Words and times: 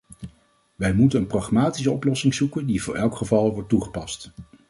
Wij 0.75 0.93
moeten 0.93 1.19
een 1.19 1.27
pragmatische 1.27 1.91
oplossing 1.91 2.33
zoeken 2.33 2.65
die 2.65 2.83
voor 2.83 2.95
elk 2.95 3.15
geval 3.15 3.53
wordt 3.53 3.73
aangepast. 3.73 4.31